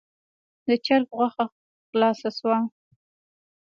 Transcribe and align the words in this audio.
د 0.67 0.69
چرګ 0.85 1.07
غوښه 1.17 1.45
خلاصه 1.89 2.29
شوه. 2.37 2.57